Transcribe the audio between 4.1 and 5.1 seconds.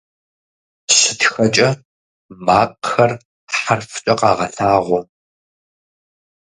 къагъэлъагъуэ.